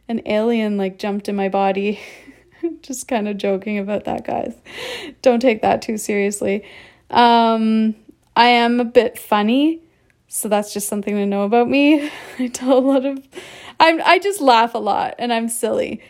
[0.08, 2.00] an alien like jumped in my body.
[2.82, 4.54] Just kind of joking about that, guys.
[5.22, 6.64] Don't take that too seriously.
[7.10, 7.94] Um,
[8.34, 9.80] I am a bit funny,
[10.26, 12.10] so that's just something to know about me.
[12.38, 13.20] I tell a lot of
[13.80, 16.00] I'm I just laugh a lot and I'm silly.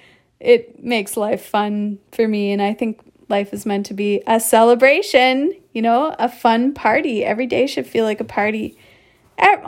[0.40, 4.40] It makes life fun for me and I think life is meant to be a
[4.40, 7.24] celebration, you know, a fun party.
[7.24, 8.78] Every day should feel like a party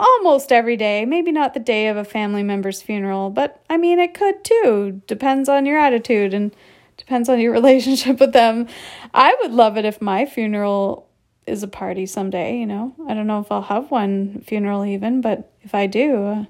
[0.01, 1.05] almost every day.
[1.05, 5.01] Maybe not the day of a family member's funeral, but I mean, it could too.
[5.07, 6.55] Depends on your attitude and
[6.97, 8.67] depends on your relationship with them.
[9.13, 11.07] I would love it if my funeral
[11.47, 12.93] is a party someday, you know.
[13.07, 16.45] I don't know if I'll have one funeral even, but if I do, uh,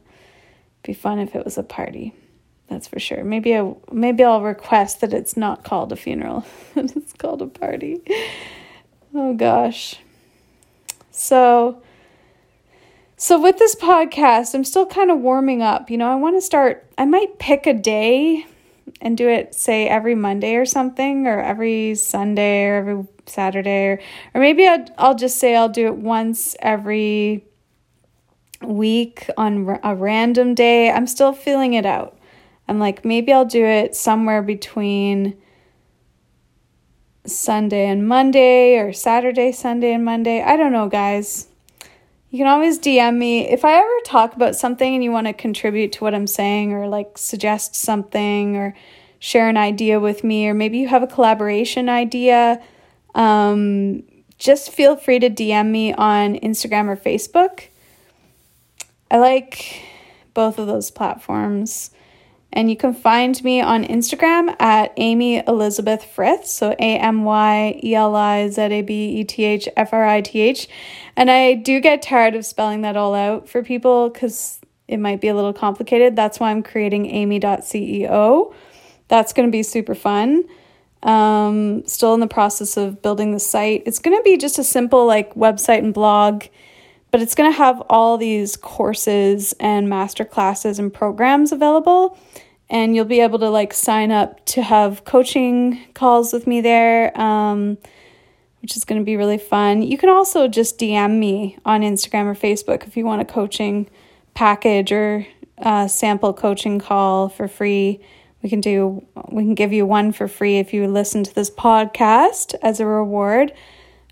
[0.83, 2.13] be fun if it was a party.
[2.69, 3.23] That's for sure.
[3.23, 6.45] Maybe I maybe I'll request that it's not called a funeral.
[6.75, 8.01] it's called a party.
[9.13, 9.97] Oh gosh.
[11.11, 11.81] So
[13.21, 15.91] so, with this podcast, I'm still kind of warming up.
[15.91, 18.47] You know, I want to start, I might pick a day
[18.99, 24.01] and do it, say, every Monday or something, or every Sunday or every Saturday, or,
[24.33, 27.45] or maybe I'll, I'll just say I'll do it once every
[28.63, 30.91] week on a random day.
[30.91, 32.17] I'm still feeling it out.
[32.67, 35.35] I'm like, maybe I'll do it somewhere between
[37.25, 40.41] Sunday and Monday or Saturday, Sunday and Monday.
[40.41, 41.47] I don't know, guys.
[42.29, 45.33] You can always DM me if I ever talk about something and you want to
[45.33, 48.73] contribute to what I'm saying or like suggest something or
[49.19, 52.61] share an idea with me or maybe you have a collaboration idea.
[53.15, 54.03] Um,
[54.37, 57.67] just feel free to DM me on Instagram or Facebook.
[59.11, 59.83] I like
[60.33, 61.91] both of those platforms.
[62.53, 67.79] And you can find me on Instagram at Amy Elizabeth Frith, so A M Y
[67.81, 70.67] E L I Z A B E T H F R I T H.
[71.15, 75.21] And I do get tired of spelling that all out for people because it might
[75.21, 76.17] be a little complicated.
[76.17, 78.53] That's why I'm creating amy.ceo.
[79.07, 80.43] That's going to be super fun.
[81.03, 83.83] Um, still in the process of building the site.
[83.85, 86.43] It's going to be just a simple like website and blog,
[87.11, 92.17] but it's going to have all these courses and master classes and programs available
[92.69, 97.19] and you'll be able to like sign up to have coaching calls with me there
[97.19, 97.77] um,
[98.61, 99.81] which is going to be really fun.
[99.81, 103.89] You can also just dm me on instagram or facebook if you want a coaching
[104.33, 107.99] package or a sample coaching call for free.
[108.41, 111.51] We can do we can give you one for free if you listen to this
[111.51, 113.53] podcast as a reward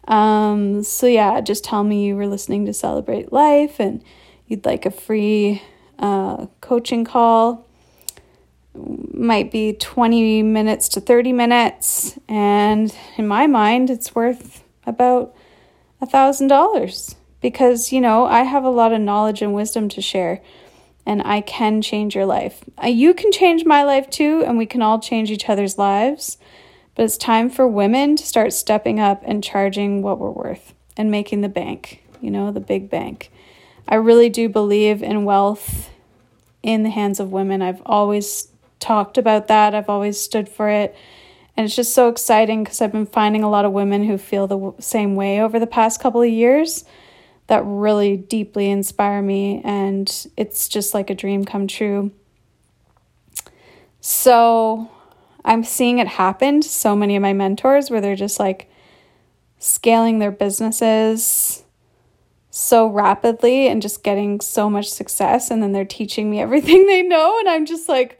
[0.09, 4.03] um, so yeah just tell me you were listening to celebrate life and
[4.47, 5.61] you'd like a free
[5.99, 7.65] uh, coaching call.
[8.73, 12.17] Might be 20 minutes to 30 minutes.
[12.27, 15.33] And in my mind it's worth about
[16.01, 20.01] a thousand dollars because you know i have a lot of knowledge and wisdom to
[20.01, 20.41] share
[21.05, 22.63] and i can change your life.
[22.81, 26.37] Uh, you can change my life too and we can all change each other's lives
[26.99, 31.09] but it's time for women to start stepping up and charging what we're worth and
[31.09, 33.31] making the bank you know the big bank
[33.87, 35.89] i really do believe in wealth
[36.61, 39.75] in the hands of women i've always talked about that.
[39.75, 40.95] I've always stood for it.
[41.55, 44.47] And it's just so exciting because I've been finding a lot of women who feel
[44.47, 46.85] the same way over the past couple of years
[47.47, 49.61] that really deeply inspire me.
[49.63, 52.11] And it's just like a dream come true.
[53.99, 54.89] So
[55.45, 58.69] I'm seeing it happen to so many of my mentors where they're just like
[59.57, 61.63] scaling their businesses
[62.49, 65.51] so rapidly and just getting so much success.
[65.51, 67.39] And then they're teaching me everything they know.
[67.39, 68.19] And I'm just like,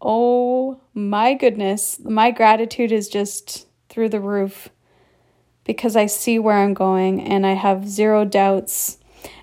[0.00, 4.68] Oh my goodness, my gratitude is just through the roof
[5.64, 8.98] because I see where I'm going and I have zero doubts.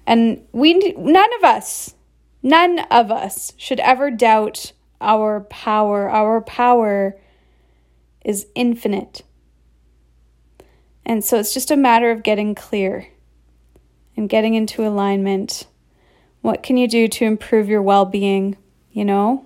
[0.06, 1.96] And we none of us,
[2.42, 6.10] none of us should ever doubt our power.
[6.10, 7.18] Our power
[8.24, 9.24] is infinite.
[11.06, 13.08] And so it's just a matter of getting clear
[14.16, 15.68] and getting into alignment.
[16.42, 18.58] What can you do to improve your well being?
[18.92, 19.46] You know?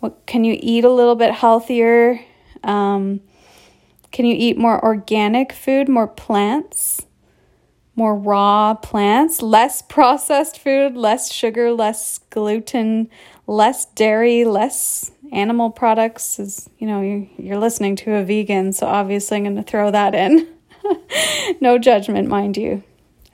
[0.00, 2.20] What can you eat a little bit healthier?
[2.64, 3.20] Um,
[4.10, 7.06] can you eat more organic food, more plants,
[7.94, 13.08] more raw plants, less processed food, less sugar, less gluten,
[13.46, 16.38] less dairy, less animal products?
[16.38, 17.00] Is you know
[17.38, 20.48] you're, listening to a vegan, so obviously I'm going to throw that in.
[21.60, 22.82] no judgment, mind you.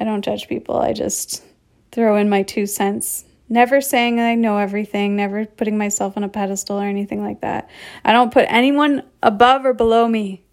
[0.00, 0.76] I don't judge people.
[0.76, 1.42] I just
[1.90, 6.28] throw in my two cents Never saying I know everything, never putting myself on a
[6.28, 7.70] pedestal or anything like that.
[8.04, 10.44] I don't put anyone above or below me.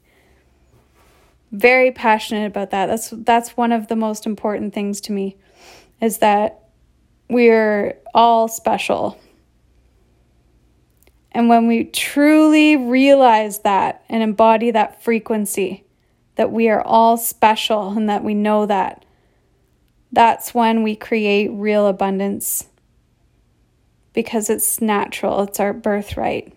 [1.51, 2.85] Very passionate about that.
[2.85, 5.35] That's that's one of the most important things to me
[6.01, 6.69] is that
[7.29, 9.19] we're all special.
[11.35, 15.83] And when we truly realize that and embody that frequency,
[16.35, 19.03] that we are all special and that we know that,
[20.13, 22.69] that's when we create real abundance
[24.13, 26.53] because it's natural, it's our birthright.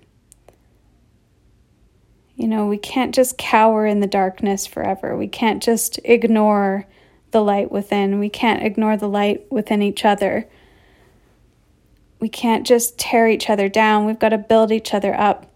[2.37, 5.17] You know, we can't just cower in the darkness forever.
[5.17, 6.87] We can't just ignore
[7.33, 8.21] the light within.
[8.21, 10.49] We can't ignore the light within each other.
[12.21, 14.05] We can't just tear each other down.
[14.05, 15.51] We've got to build each other up.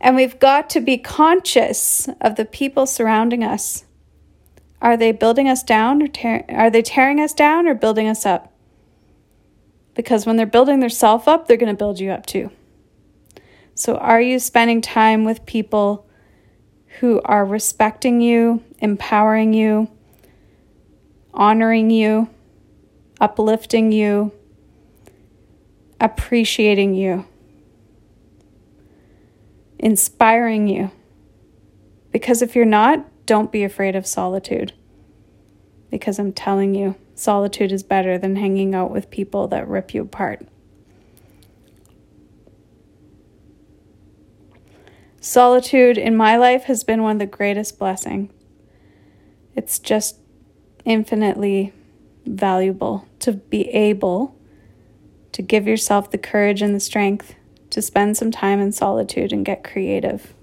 [0.00, 3.84] And we've got to be conscious of the people surrounding us.
[4.80, 8.24] Are they building us down or tear- are they tearing us down or building us
[8.24, 8.52] up?
[9.94, 12.50] Because when they're building their self up, they're going to build you up too.
[13.74, 16.06] So, are you spending time with people
[17.00, 19.90] who are respecting you, empowering you,
[21.32, 22.28] honoring you,
[23.20, 24.32] uplifting you,
[26.00, 27.26] appreciating you,
[29.78, 30.90] inspiring you.
[32.10, 34.72] Because if you're not, don't be afraid of solitude.
[35.90, 40.02] Because I'm telling you, solitude is better than hanging out with people that rip you
[40.02, 40.46] apart.
[45.20, 48.32] Solitude in my life has been one of the greatest blessings.
[49.54, 50.16] It's just
[50.86, 51.74] infinitely
[52.24, 54.34] valuable to be able
[55.32, 57.34] to give yourself the courage and the strength
[57.70, 60.34] to spend some time in solitude and get creative.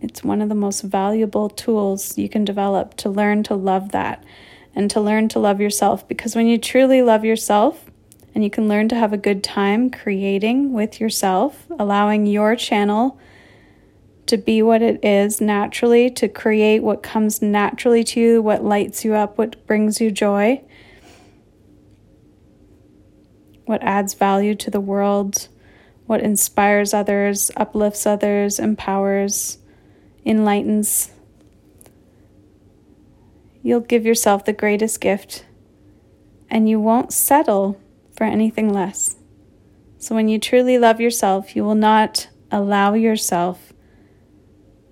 [0.00, 4.24] It's one of the most valuable tools you can develop to learn to love that
[4.74, 7.90] and to learn to love yourself because when you truly love yourself,
[8.34, 13.18] and you can learn to have a good time creating with yourself, allowing your channel
[14.26, 19.04] to be what it is naturally, to create what comes naturally to you, what lights
[19.04, 20.62] you up, what brings you joy,
[23.64, 25.48] what adds value to the world,
[26.06, 29.58] what inspires others, uplifts others, empowers,
[30.24, 31.10] enlightens.
[33.62, 35.46] You'll give yourself the greatest gift,
[36.50, 37.80] and you won't settle
[38.16, 39.16] for anything less.
[39.98, 43.72] So, when you truly love yourself, you will not allow yourself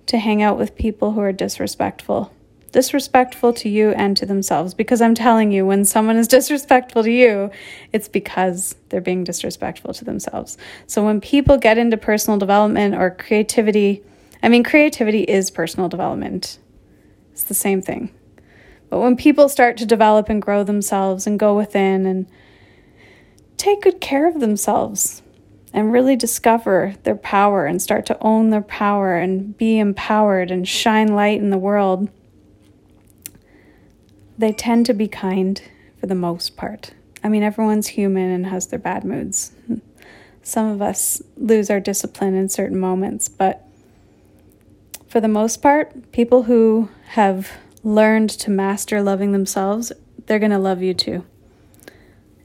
[0.07, 2.33] to hang out with people who are disrespectful.
[2.71, 4.73] Disrespectful to you and to themselves.
[4.73, 7.51] Because I'm telling you, when someone is disrespectful to you,
[7.91, 10.57] it's because they're being disrespectful to themselves.
[10.87, 14.03] So, when people get into personal development or creativity,
[14.43, 16.59] I mean, creativity is personal development,
[17.31, 18.11] it's the same thing.
[18.89, 22.27] But when people start to develop and grow themselves and go within and
[23.55, 25.21] take good care of themselves
[25.73, 30.67] and really discover their power and start to own their power and be empowered and
[30.67, 32.09] shine light in the world,
[34.37, 35.61] they tend to be kind
[35.99, 36.91] for the most part.
[37.23, 39.51] I mean, everyone's human and has their bad moods.
[40.43, 43.67] Some of us lose our discipline in certain moments, but
[45.07, 47.51] for the most part, people who have
[47.83, 49.91] learned to master loving themselves,
[50.25, 51.25] they're going to love you too.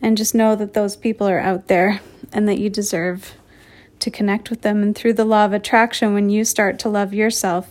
[0.02, 2.00] And just know that those people are out there
[2.32, 3.34] and that you deserve
[4.00, 4.82] to connect with them.
[4.82, 7.70] And through the law of attraction, when you start to love yourself,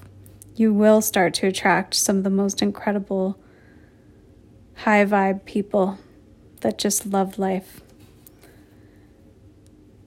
[0.56, 3.38] you will start to attract some of the most incredible,
[4.76, 5.98] high vibe people
[6.62, 7.82] that just love life.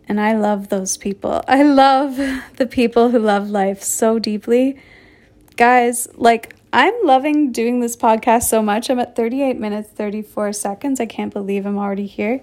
[0.07, 1.43] And I love those people.
[1.49, 2.17] I love
[2.57, 4.81] the people who love life so deeply.
[5.57, 8.91] Guys, like, I'm loving doing this podcast so much.
[8.91, 11.01] I'm at 38 minutes, 34 seconds.
[11.01, 12.43] I can't believe I'm already here.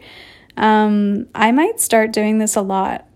[0.58, 3.08] Um, I might start doing this a lot.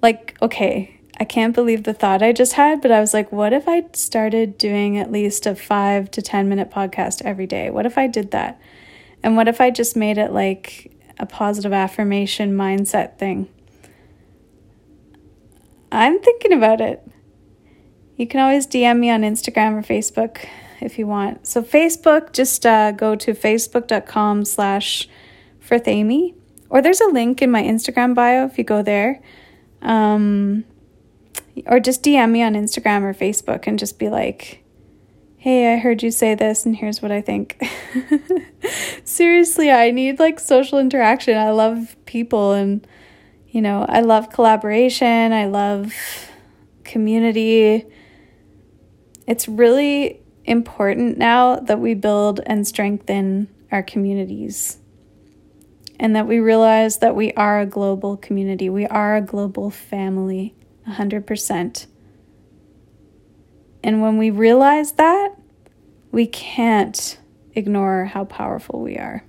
[0.00, 3.52] Like, okay, I can't believe the thought I just had, but I was like, what
[3.52, 7.70] if I started doing at least a five to 10 minute podcast every day?
[7.70, 8.60] What if I did that?
[9.22, 13.48] And what if I just made it like a positive affirmation mindset thing?
[15.90, 17.02] I'm thinking about it.
[18.16, 20.44] You can always DM me on Instagram or Facebook
[20.80, 21.46] if you want.
[21.46, 25.08] So Facebook, just uh, go to facebook.com slash
[25.66, 26.34] frithamy.
[26.70, 29.20] Or there's a link in my Instagram bio if you go there.
[29.82, 30.64] Um,
[31.66, 34.62] or just DM me on Instagram or Facebook and just be like,
[35.36, 37.62] hey, I heard you say this and here's what I think.
[39.04, 41.36] Seriously, I need like social interaction.
[41.36, 42.86] I love people and,
[43.48, 45.32] you know, I love collaboration.
[45.32, 45.94] I love
[46.84, 47.86] community
[49.28, 54.78] it's really important now that we build and strengthen our communities
[56.00, 58.70] and that we realize that we are a global community.
[58.70, 60.54] We are a global family,
[60.88, 61.86] 100%.
[63.82, 65.34] And when we realize that,
[66.10, 67.18] we can't
[67.54, 69.24] ignore how powerful we are.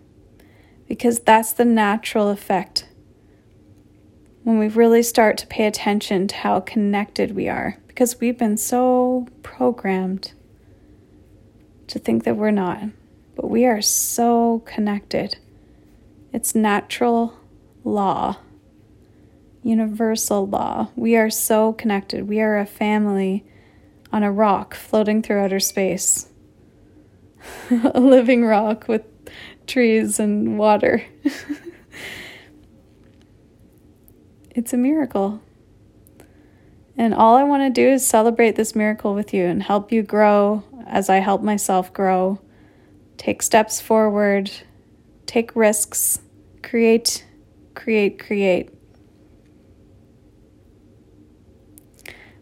[0.87, 2.87] Because that's the natural effect.
[4.43, 7.77] When we really start to pay attention to how connected we are.
[7.87, 10.33] Because we've been so programmed
[11.87, 12.83] to think that we're not,
[13.35, 15.37] but we are so connected.
[16.31, 17.33] It's natural
[17.83, 18.37] law,
[19.63, 20.89] universal law.
[20.95, 22.27] We are so connected.
[22.27, 23.45] We are a family
[24.11, 26.29] on a rock floating through outer space,
[27.69, 29.03] a living rock with
[29.67, 31.03] trees and water.
[34.49, 35.41] it's a miracle.
[36.97, 40.03] And all I want to do is celebrate this miracle with you and help you
[40.03, 42.41] grow as I help myself grow.
[43.17, 44.51] Take steps forward,
[45.25, 46.19] take risks,
[46.61, 47.25] create,
[47.73, 48.71] create, create.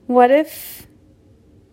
[0.07, 0.87] What if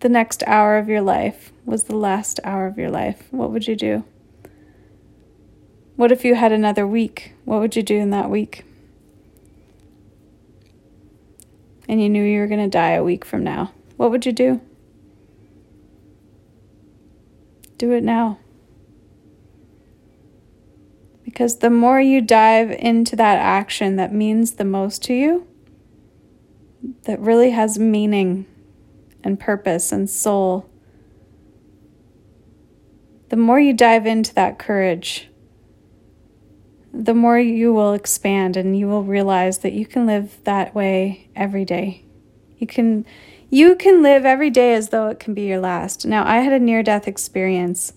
[0.01, 3.29] the next hour of your life was the last hour of your life?
[3.31, 4.05] What would you do?
[5.95, 7.35] What if you had another week?
[7.45, 8.65] What would you do in that week?
[11.89, 13.73] And you knew you were going to die a week from now.
[13.97, 14.61] What would you do?
[17.79, 18.41] Do it now.
[21.25, 25.47] Because the more you dive into that action that means the most to you,
[27.05, 28.47] that really has meaning
[29.23, 30.69] and purpose and soul,
[33.31, 35.29] the more you dive into that courage,
[36.93, 41.29] the more you will expand and you will realize that you can live that way
[41.35, 42.05] every day.
[42.59, 43.05] You can
[43.51, 46.07] you can live every day as though it can be your last.
[46.07, 47.93] Now, I had a near death experience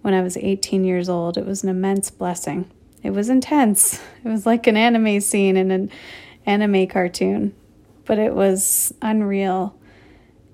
[0.00, 1.36] when I was 18 years old.
[1.36, 2.70] It was an immense blessing.
[3.02, 4.00] It was intense.
[4.24, 5.90] It was like an anime scene in an
[6.46, 7.54] anime cartoon,
[8.04, 9.78] but it was unreal.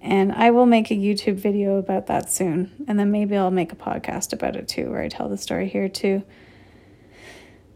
[0.00, 2.72] And I will make a YouTube video about that soon.
[2.88, 5.68] And then maybe I'll make a podcast about it too, where I tell the story
[5.68, 6.22] here too.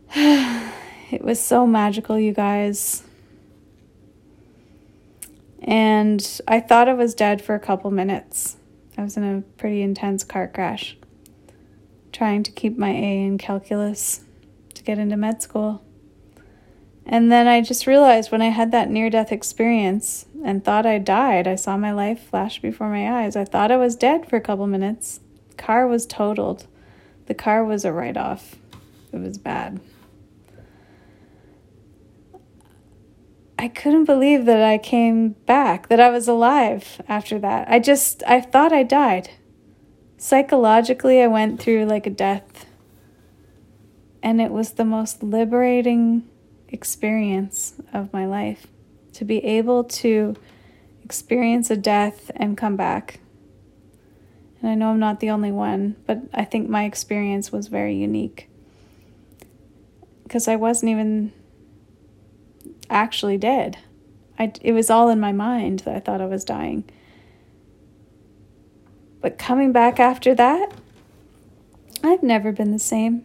[0.15, 3.03] it was so magical, you guys.
[5.61, 8.57] And I thought I was dead for a couple minutes.
[8.97, 10.97] I was in a pretty intense car crash,
[12.13, 14.23] trying to keep my A in calculus
[14.75, 15.83] to get into med school.
[17.07, 20.99] And then I just realized when I had that near death experience and thought I
[20.99, 23.37] died, I saw my life flash before my eyes.
[23.37, 25.21] I thought I was dead for a couple minutes.
[25.57, 26.67] Car was totaled.
[27.27, 28.57] The car was a write off.
[29.13, 29.81] It was bad.
[33.59, 37.69] I couldn't believe that I came back, that I was alive after that.
[37.71, 39.31] I just, I thought I died.
[40.19, 42.67] Psychologically, I went through like a death.
[44.23, 46.29] And it was the most liberating
[46.75, 48.67] experience of my life
[49.15, 50.35] to be able to
[51.05, 53.21] experience a death and come back.
[54.61, 57.95] And I know I'm not the only one, but I think my experience was very
[57.95, 58.49] unique.
[60.25, 61.33] Because I wasn't even
[62.91, 63.79] actually dead.
[64.39, 66.85] I, it was all in my mind that I thought I was dying.
[69.21, 70.73] But coming back after that,
[72.03, 73.25] I've never been the same.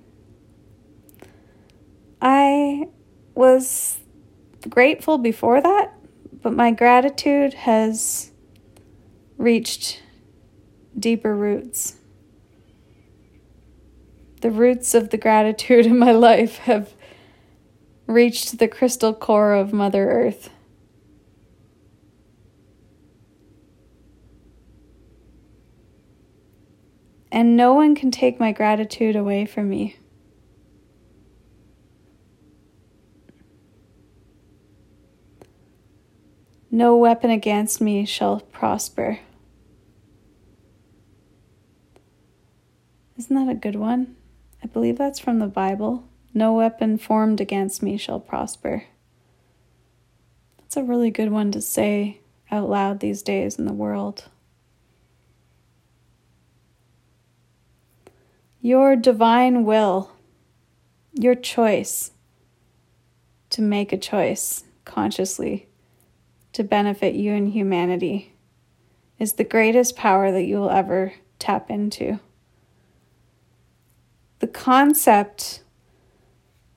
[2.21, 2.89] I
[3.39, 3.99] was
[4.67, 5.93] grateful before that,
[6.43, 8.31] but my gratitude has
[9.37, 10.03] reached
[10.99, 11.95] deeper roots.
[14.41, 16.93] The roots of the gratitude in my life have
[18.07, 20.49] reached the crystal core of Mother Earth.
[27.31, 29.98] And no one can take my gratitude away from me.
[36.71, 39.19] No weapon against me shall prosper.
[43.17, 44.15] Isn't that a good one?
[44.63, 46.07] I believe that's from the Bible.
[46.33, 48.83] No weapon formed against me shall prosper.
[50.59, 54.25] That's a really good one to say out loud these days in the world.
[58.61, 60.11] Your divine will,
[61.13, 62.11] your choice
[63.49, 65.68] to make a choice consciously
[66.59, 68.33] to benefit you and humanity,
[69.17, 72.19] is the greatest power that you will ever tap into.
[74.39, 75.63] The concept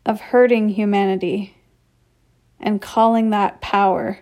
[0.06, 1.56] of hurting humanity
[2.60, 4.20] and calling that power,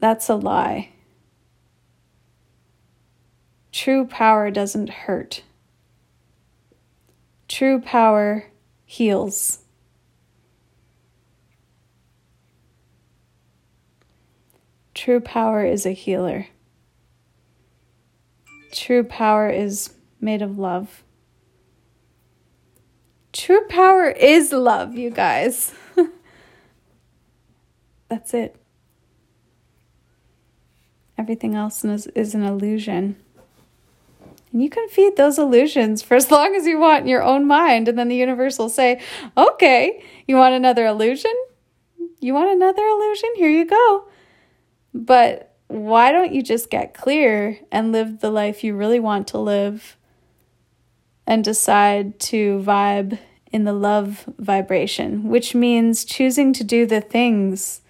[0.00, 0.88] that's a lie.
[3.70, 5.44] True power doesn't hurt.
[7.46, 8.46] True power
[8.84, 9.60] heals.
[14.98, 16.48] True power is a healer.
[18.72, 21.04] True power is made of love.
[23.32, 25.72] True power is love, you guys.
[28.08, 28.56] That's it.
[31.16, 33.14] Everything else is, is an illusion.
[34.52, 37.46] And you can feed those illusions for as long as you want in your own
[37.46, 37.86] mind.
[37.86, 39.00] And then the universe will say,
[39.36, 41.34] okay, you want another illusion?
[42.18, 43.30] You want another illusion?
[43.36, 44.08] Here you go.
[44.98, 49.38] But why don't you just get clear and live the life you really want to
[49.38, 49.96] live
[51.24, 53.18] and decide to vibe
[53.52, 57.80] in the love vibration, which means choosing to do the things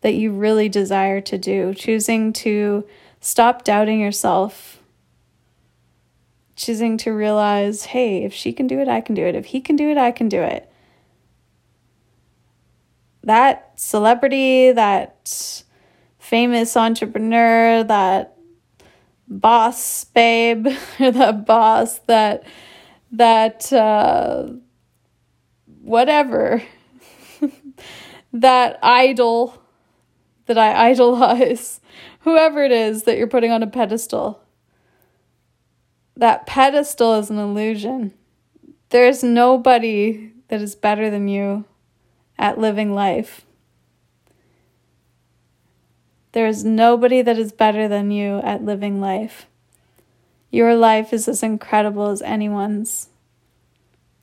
[0.00, 2.86] that you really desire to do, choosing to
[3.20, 4.80] stop doubting yourself,
[6.54, 9.34] choosing to realize, hey, if she can do it, I can do it.
[9.34, 10.72] If he can do it, I can do it.
[13.22, 15.64] That celebrity, that
[16.28, 18.36] famous entrepreneur, that
[19.28, 20.66] boss babe,
[21.00, 22.44] or that boss, that
[23.12, 24.48] that uh,
[25.82, 26.62] whatever,
[28.32, 29.62] that idol
[30.46, 31.80] that I idolize,
[32.20, 34.42] whoever it is that you're putting on a pedestal.
[36.16, 38.14] That pedestal is an illusion.
[38.88, 41.64] There's nobody that is better than you
[42.38, 43.44] at living life.
[46.36, 49.46] There is nobody that is better than you at living life.
[50.50, 53.08] Your life is as incredible as anyone's.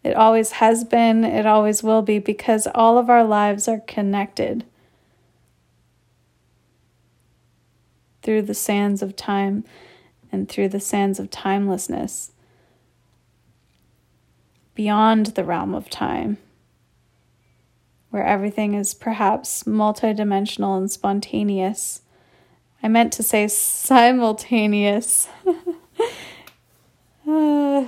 [0.04, 4.64] It always has been, it always will be, because all of our lives are connected
[8.22, 9.64] through the sands of time
[10.32, 12.32] and through the sands of timelessness,
[14.76, 16.38] beyond the realm of time,
[18.12, 22.02] where everything is perhaps multidimensional and spontaneous.
[22.84, 25.30] I meant to say simultaneous.
[27.28, 27.86] uh,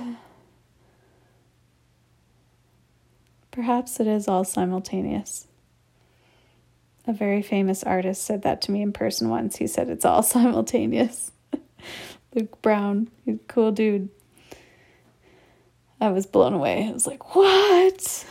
[3.56, 5.46] Perhaps it is all simultaneous.
[7.06, 9.56] A very famous artist said that to me in person once.
[9.56, 11.32] He said it's all simultaneous.
[12.34, 13.08] Luke Brown,
[13.48, 14.10] cool dude.
[16.02, 16.86] I was blown away.
[16.86, 18.26] I was like, what?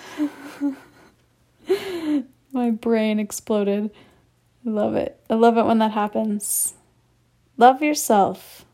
[2.52, 3.90] My brain exploded.
[4.68, 5.20] Love it.
[5.30, 6.74] I love it when that happens.
[7.56, 8.66] Love yourself.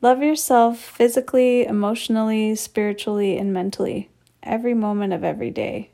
[0.00, 4.08] Love yourself physically, emotionally, spiritually, and mentally
[4.44, 5.90] every moment of every day.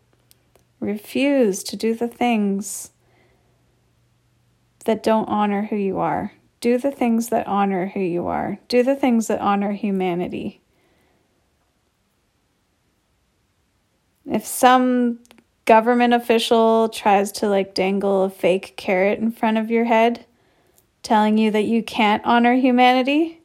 [0.81, 2.91] Refuse to do the things
[4.85, 6.33] that don't honor who you are.
[6.61, 8.59] Do the things that honor who you are.
[8.69, 10.61] Do the things that honor humanity.
[14.27, 15.21] If some
[15.65, 20.27] government official tries to like dangle a fake carrot in front of your head,
[21.03, 23.41] telling you that you can't honor humanity,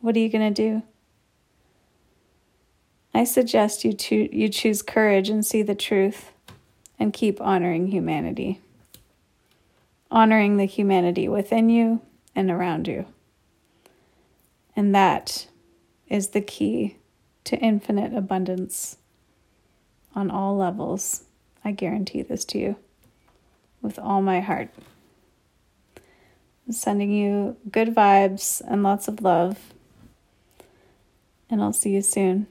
[0.00, 0.82] what are you going to do?
[3.14, 6.32] I suggest you, cho- you choose courage and see the truth
[6.98, 8.60] and keep honoring humanity.
[10.10, 12.00] Honoring the humanity within you
[12.34, 13.06] and around you.
[14.74, 15.46] And that
[16.08, 16.96] is the key
[17.44, 18.96] to infinite abundance
[20.14, 21.24] on all levels.
[21.64, 22.76] I guarantee this to you
[23.80, 24.70] with all my heart.
[26.66, 29.58] I'm sending you good vibes and lots of love.
[31.50, 32.46] And I'll see you soon.